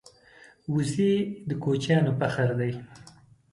[0.73, 1.13] وزې
[1.47, 2.71] د کوچیانو فخر دی